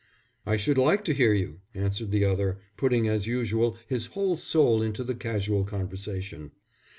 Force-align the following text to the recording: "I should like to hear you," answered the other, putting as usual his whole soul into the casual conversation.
"I 0.47 0.57
should 0.57 0.79
like 0.79 1.05
to 1.05 1.13
hear 1.13 1.33
you," 1.35 1.59
answered 1.75 2.09
the 2.09 2.25
other, 2.25 2.57
putting 2.75 3.07
as 3.07 3.27
usual 3.27 3.77
his 3.85 4.07
whole 4.07 4.35
soul 4.35 4.81
into 4.81 5.03
the 5.03 5.13
casual 5.13 5.63
conversation. 5.63 6.53